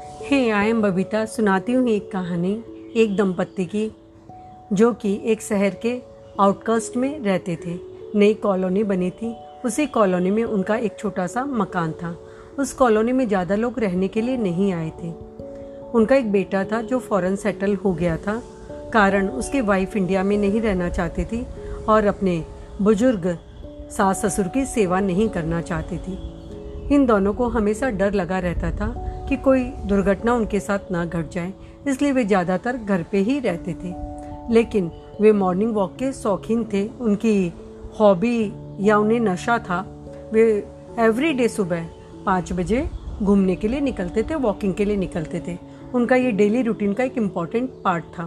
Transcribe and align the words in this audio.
Hey 0.00 0.50
I 0.50 0.68
am 0.68 0.82
Babita, 0.82 1.24
सुनाती 1.24 1.72
हूँ 1.72 1.88
एक 1.88 2.10
कहानी, 2.12 2.52
एक 2.96 3.16
दंपत्ति 3.16 3.64
की, 3.64 3.90
जो 4.72 4.92
कि 4.92 5.20
एक 5.24 5.42
शहर 5.42 5.74
के 5.74 6.00
आउटकास्ट 6.40 6.96
में 6.96 7.20
रहते 7.20 7.56
थे। 7.66 7.78
नई 8.18 8.34
कॉलोनी 8.34 8.84
बनी 8.84 9.10
थी। 9.10 9.34
उसी 9.64 9.86
कॉलोनी 9.86 10.30
में 10.30 10.44
उनका 10.44 10.76
एक 10.76 10.96
छोटा 10.98 11.26
सा 11.26 11.44
मकान 11.44 11.92
था। 11.92 12.16
उस 12.58 12.72
कॉलोनी 12.72 13.12
में 13.12 13.28
ज़्यादा 13.28 13.54
लोग 13.54 13.78
रहने 13.78 14.08
के 14.08 14.20
लिए 14.20 14.36
नहीं 14.36 14.72
आए 14.72 14.90
थे। 15.02 15.12
उनका 15.90 16.16
एक 16.16 16.32
बेटा 16.32 16.64
था 16.64 16.82
जो 16.82 16.98
फॉरेन 16.98 17.36
सेटल 17.36 17.74
हो 17.74 17.92
गया 17.92 18.16
था। 18.16 18.42
कारण 18.92 19.28
उसकी 19.28 19.60
वाइफ 19.60 19.96
इंडिया 19.96 20.22
में 20.22 20.38
नहीं 20.38 20.60
रहना 20.60 20.88
चाहती 20.88 21.24
थी 21.24 21.46
और 21.88 22.06
अपने 22.06 22.44
बुज़ुर्ग 22.82 23.38
सास 23.90 24.26
ससुर 24.26 24.48
की 24.48 24.64
सेवा 24.64 25.00
नहीं 25.00 25.28
करना 25.28 25.60
चाहती 25.60 25.98
थी। 25.98 26.94
इन 26.94 27.06
दोनों 27.06 27.32
को 27.34 27.48
हमेशा 27.48 27.90
डर 27.90 28.12
लगा 28.12 28.38
रहता 28.38 28.70
था 28.70 29.11
कि 29.32 29.36
कोई 29.36 29.62
दुर्घटना 29.88 30.32
उनके 30.34 30.58
साथ 30.60 30.90
ना 30.92 31.04
घट 31.04 31.28
जाए, 31.32 31.52
इसलिए 31.88 32.12
वे 32.12 32.24
ज़्यादातर 32.24 32.76
घर 32.76 33.02
पे 33.02 33.18
ही 33.18 33.38
रहते 33.40 33.74
थे। 33.74 33.92
लेकिन 34.52 34.90
वे 35.20 35.32
मॉर्निंग 35.32 35.74
वॉक 35.74 35.94
के 35.96 36.12
शौकीन 36.12 36.64
थे, 36.72 36.86
उनकी 37.00 37.52
हॉबी 38.00 38.52
या 38.80 38.98
उन्हें 38.98 39.20
नशा 39.20 39.58
था, 39.58 39.80
वे 40.32 40.42
एवरी 40.98 41.32
डे 41.32 41.48
सुबह 41.48 41.88
पाँच 42.26 42.52
बजे 42.52 42.88
घूमने 43.22 43.56
के 43.56 43.68
लिए 43.68 43.80
निकलते 43.80 44.22
थे 44.22 44.34
वॉकिंग 44.34 44.74
के 44.74 44.84
लिए 44.84 44.96
निकलते 44.96 45.42
थे। 45.48 45.56
उनका 45.94 46.16
ये 46.16 46.30
डेली 46.32 46.62
रूटीन 46.62 46.92
का 46.92 47.04
एक 47.04 47.18
इंपॉर्टेंट 47.18 47.70
पार्ट 47.84 48.04
था। 48.04 48.24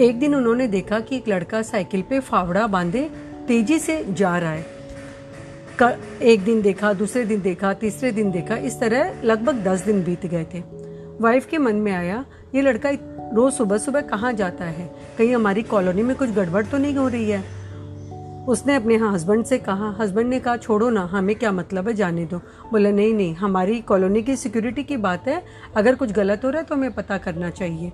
एक 0.00 0.18
दिन 0.18 0.34
उन्होंने 0.34 0.66
देखा 0.68 1.00
कि 1.00 1.16
एक 1.16 1.28
लड़का 1.28 1.62
साइकिल 1.62 2.02
पे 2.02 2.20
फावड़ा 2.20 2.66
बांधे 2.66 3.08
तेज़ी 3.48 3.78
से 3.78 4.04
जा 4.10 4.36
रहा 4.38 4.52
है। 4.52 4.71
एक 6.22 6.44
दिन 6.44 6.62
देखा, 6.62 6.92
दूसरे 6.92 7.24
दिन 7.24 7.40
देखा, 7.40 7.72
तीसरे 7.72 8.12
दिन 8.12 8.30
देखा, 8.30 8.56
इस 8.56 8.80
तरह 8.80 9.22
लगभग 9.24 9.54
दस 9.54 9.80
दिन 9.80 10.04
बीत 10.04 10.26
गए 10.26 10.46
थे। 10.54 10.62
वाइफ 11.20 11.46
के 11.46 11.58
मन 11.58 11.74
में 11.74 11.92
आया, 11.92 12.24
ये 12.54 12.62
लड़का 12.62 12.90
रोज 13.34 13.52
सुबह 13.52 13.78
सुबह 13.78 14.00
कहाँ 14.00 14.32
जाता 14.32 14.64
है? 14.64 14.94
कहीं 15.18 15.34
हमारी 15.34 15.62
कॉलोनी 15.62 16.02
में 16.02 16.16
कुछ 16.16 16.30
गड़बड़ 16.30 16.66
तो 16.66 16.78
नहीं 16.78 16.94
हो 16.94 17.08
रही 17.08 17.30
है? 17.30 17.42
उसने 18.48 18.74
अपने 18.74 18.96
हस्बैंड 18.96 19.44
से 19.44 19.58
कहा 19.58 19.96
हस्बैंड 20.00 20.28
ने 20.28 20.40
कहा, 20.40 20.56
छोड़ो 20.56 20.90
ना, 20.90 21.00
हमें 21.00 21.36
क्या 21.36 21.52
मतलब 21.52 21.88
है 21.88 21.94
जाने 21.94 22.24
दो? 22.24 22.38
बोला, 22.72 22.90
नहीं 22.90 23.14
नहीं, 23.14 23.34
हमारी 23.34 23.80
कॉलोनी 23.80 24.22
की 24.22 24.36
सिक्योरिटी 24.36 24.82
की 24.82 24.96
बात 24.96 25.28
है, 25.28 25.42
अगर 25.76 25.94
कुछ 25.94 26.12
गलत 26.12 26.44
हो 26.44 26.50
रहा 26.50 26.60
है 26.60 26.66
तो 26.66 26.74
हमें 26.74 26.94
पता 26.94 27.18
करना 27.18 27.50
चाहिए। 27.50 27.92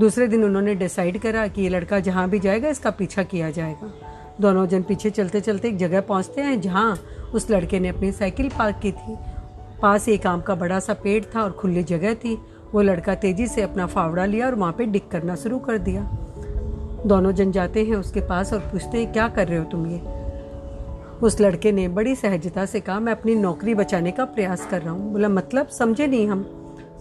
दूसरे 0.00 0.28
दिन 0.28 0.44
उन्होंने 0.44 0.74
डिसाइड 0.74 1.18
करा 1.18 1.46
कि 1.46 1.62
ये 1.62 1.68
लड़का 1.68 2.00
जहाँ 2.00 2.30
भी 2.30 2.38
जाएगा, 2.38 2.68
इसका 2.68 2.90
पीछा 2.90 3.22
किया 3.22 3.50
जाएगा। 3.50 3.92
दोनों 4.40 4.66
जन 4.66 4.82
पीछे 4.82 5.10
चलते 5.10 5.40
चलते 5.40 5.68
एक 5.68 5.76
जगह 5.76 6.00
पहुँचते 6.00 6.40
हैं 6.40 6.60
जहाँ 6.60 6.98
उस 7.34 7.50
लड़के 7.50 7.80
ने 7.80 7.88
अपनी 7.88 8.12
साइकिल 8.12 8.48
पार्क 8.48 8.78
की 8.82 8.92
थी। 8.92 9.16
पास 9.82 10.08
एक 10.08 10.26
आम 10.26 10.40
का 10.40 10.54
बड़ा 10.54 10.80
सा 10.80 10.94
पेड़ 10.94 11.24
था 11.24 11.42
और 11.42 11.52
खुली 11.52 11.82
जगह 11.82 12.14
थी। 12.14 12.38
वो 12.72 12.82
लड़का 12.82 13.14
तेज़ी 13.14 13.46
से 13.46 13.62
अपना 13.62 13.86
फावड़ा 13.86 14.24
लिया 14.24 14.46
और 14.46 14.54
वहाँ 14.54 14.72
पे 14.72 14.86
डिक 14.86 15.08
करना 15.10 15.36
शुरू 15.36 15.58
कर 15.58 15.78
दिया। 15.78 16.02
दोनों 17.06 17.32
जन 17.32 17.52
जाते 17.52 17.84
हैं 17.84 17.96
उसके 17.96 18.20
पास 18.20 18.52
और 18.52 18.58
पूछते 18.58 18.98
हैं, 18.98 19.12
क्या 19.12 19.28
कर 19.28 19.48
रहे 19.48 19.58
हो 19.58 19.64
तुम 19.64 19.86
ये? 19.86 20.00
उस 21.22 21.40
लड़के 21.40 21.72
ने 21.72 21.88
बड़ी 21.88 22.14
सहजता 22.16 22.66
से 22.66 22.80
कहा, 22.80 23.00
मैं 23.00 23.12
अपनी 23.12 23.34
नौकरी 23.34 23.74
बचाने 23.74 24.10
का 24.10 24.24
प्रयास 24.24 24.66
कर 24.66 24.82
रहा 24.82 24.92
हूँ। 24.92 25.12
बोला 25.12 25.28
मतलब 25.28 25.68
समझे 25.68 26.06
नहीं 26.06 26.28
हम? 26.28 26.42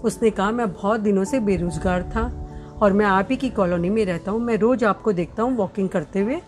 उसने 0.03 0.29
कहा, 0.29 0.51
मैं 0.51 0.71
बहुत 0.73 0.99
दिनों 0.99 1.23
से 1.23 1.39
बेरोजगार 1.39 2.03
था 2.03 2.31
और 2.81 2.93
मैं 2.93 3.05
आप 3.05 3.27
ही 3.31 3.35
की 3.35 3.49
कॉलोनी 3.49 3.89
में 3.89 4.05
रहता 4.05 4.31
हूँ। 4.31 4.41
मैं 4.41 4.57
रोज़ 4.57 4.85
आपको 4.85 5.13
देखता 5.13 5.43
हूँ 5.43 5.55
वॉकिंग 5.55 5.89
करते 5.89 6.19
हुए। 6.19 6.41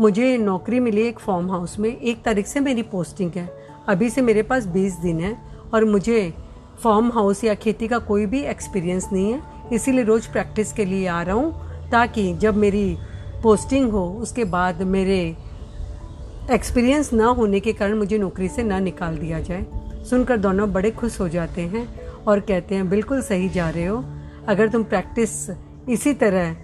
मुझे 0.00 0.36
नौकरी 0.38 0.80
मिली 0.80 1.02
एक 1.02 1.18
फार्म 1.18 1.50
हाउस 1.50 1.78
में। 1.78 1.88
एक 1.90 2.22
तारीख 2.22 2.46
से 2.46 2.60
मेरी 2.60 2.82
पोस्टिंग 2.82 3.30
है। 3.36 3.48
अभी 3.88 4.10
से 4.10 4.20
मेरे 4.20 4.42
पास 4.42 4.66
बीस 4.66 4.94
दिन 4.94 5.20
है 5.20 5.36
और 5.74 5.84
मुझे 5.84 6.34
फार्म 6.82 7.10
हाउस 7.12 7.44
या 7.44 7.54
खेती 7.54 7.88
का 7.88 7.98
कोई 7.98 8.26
भी 8.26 8.40
एक्सपीरियंस 8.40 9.08
नहीं 9.12 9.32
है। 9.32 9.42
इसीलिए 9.72 10.04
रोज़ 10.04 10.28
प्रैक्टिस 10.32 10.72
के 10.72 10.84
लिए 10.84 11.06
आ 11.06 11.22
रहा 11.22 11.34
हूँ 11.34 11.90
ताकि 11.90 12.34
जब 12.34 12.56
मेरी 12.56 12.96
पोस्टिंग 13.42 13.90
हो, 13.92 14.08
उसके 14.20 14.44
बाद 14.44 14.82
मेरे 14.82 15.36
एक्सपीरियंस 16.50 17.12
ना 17.12 17.26
होने 17.26 17.60
के 17.60 17.72
कारण 17.72 17.94
मुझे 17.94 18.18
नौकरी 18.18 18.48
से 18.48 18.62
ना 18.62 18.78
निकाल 18.78 19.16
दिया 19.16 19.40
जाए। 19.40 19.66
सुनकर 20.10 20.36
दोनों 20.36 20.72
बड़े 20.72 20.90
खुश 20.90 21.20
हो 21.20 21.28
जाते 21.28 21.62
हैं 21.62 21.86
और 22.24 22.40
कहते 22.40 22.74
हैं, 22.74 22.88
बिल्कुल 22.88 23.22
सही 23.22 23.48
जा 23.48 23.68
रहे 23.70 23.86
हो। 23.86 24.04
अगर 24.48 24.68
तुम 24.68 24.84
प्रैक्टिस 24.84 25.50
इसी 25.88 26.12
तरह 26.14 26.56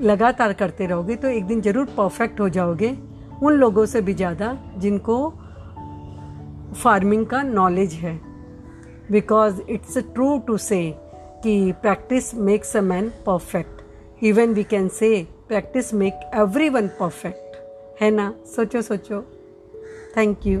लगातार 0.00 0.52
करते 0.52 0.86
रहोगे 0.86 1.16
तो 1.16 1.28
एक 1.28 1.44
दिन 1.44 1.60
ज़रूर 1.60 1.86
परफेक्ट 1.96 2.40
हो 2.40 2.48
जाओगे। 2.48 2.96
उन 3.42 3.52
लोगों 3.52 3.84
से 3.86 4.00
भी 4.00 4.14
ज़्यादा 4.14 4.56
जिनको 4.78 5.18
फ़ार्मिंग 6.74 7.26
का 7.26 7.42
नॉलेज 7.42 7.92
है। 7.94 8.18
Because 9.10 9.60
it's 9.70 9.98
true 9.98 10.38
to 10.38 10.56
say 10.58 10.80
कि 11.42 11.72
practice 11.72 12.34
makes 12.34 12.76
a 12.76 12.80
man 12.82 13.08
perfect 13.26 14.24
even 14.24 14.54
we 14.54 14.64
can 14.64 14.88
say 14.90 15.26
practice 15.48 15.92
make 15.94 16.30
every 16.34 16.68
one 16.68 16.88
perfect 17.00 18.02
है 18.02 18.10
ना? 18.10 18.32
सोचो 18.46 18.82
सोचो। 18.82 19.20
Thank 20.16 20.46
you 20.46 20.60